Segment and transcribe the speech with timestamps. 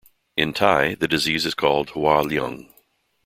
[0.35, 2.69] In Thai, the disease is called "Hua leung".